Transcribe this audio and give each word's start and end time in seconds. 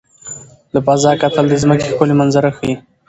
له 0.73 0.79
فضا 0.85 1.11
کتل 1.21 1.45
د 1.49 1.53
ځمکې 1.63 1.85
ښکلي 1.91 2.13
منظره 2.21 2.49
ښيي. 2.57 2.75